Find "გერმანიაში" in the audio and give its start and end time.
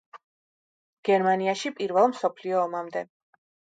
1.09-1.73